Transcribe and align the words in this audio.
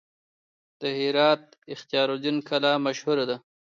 د 0.79 0.81
هرات 0.99 1.43
اختیار 1.73 2.07
الدین 2.15 2.37
کلا 2.49 2.71
مشهوره 2.85 3.25
ده 3.29 3.37